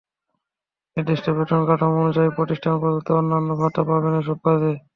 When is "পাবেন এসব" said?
3.89-4.37